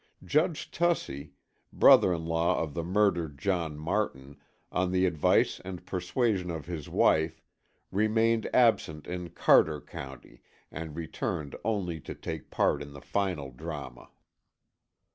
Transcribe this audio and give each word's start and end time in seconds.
Judge 0.23 0.71
Tussey, 0.71 1.33
brother 1.71 2.11
in 2.11 2.25
law 2.25 2.59
of 2.59 2.73
the 2.73 2.81
murdered 2.83 3.37
John 3.37 3.77
Martin, 3.77 4.35
on 4.71 4.91
the 4.91 5.05
advice 5.05 5.61
and 5.63 5.85
persuasion 5.85 6.49
of 6.49 6.65
his 6.65 6.89
wife, 6.89 7.43
remained 7.91 8.49
absent 8.51 9.05
in 9.05 9.29
Carter 9.29 9.79
County 9.79 10.41
and 10.71 10.95
returned 10.95 11.55
only 11.63 11.99
to 11.99 12.15
take 12.15 12.49
part 12.49 12.81
in 12.81 12.93
the 12.93 12.99
final 13.01 13.51
drama. 13.51 14.09